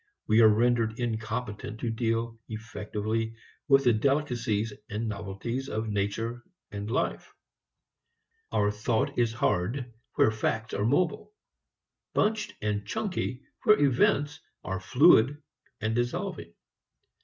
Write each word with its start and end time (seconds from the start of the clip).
We 0.25 0.41
are 0.41 0.47
rendered 0.47 0.99
incompetent 0.99 1.79
to 1.81 1.91
deal 1.91 2.39
effectively 2.49 3.35
with 3.67 3.83
the 3.83 3.93
delicacies 3.93 4.73
and 4.89 5.07
novelties 5.07 5.69
of 5.69 5.89
nature 5.89 6.43
and 6.71 6.89
life. 6.89 7.31
Our 8.51 8.71
thought 8.71 9.19
is 9.19 9.31
hard 9.31 9.93
where 10.15 10.31
facts 10.31 10.73
are 10.73 10.85
mobile; 10.85 11.33
bunched 12.15 12.55
and 12.63 12.83
chunky 12.83 13.43
where 13.63 13.79
events 13.79 14.39
are 14.63 14.79
fluid, 14.79 15.39
dissolving. 15.79 16.51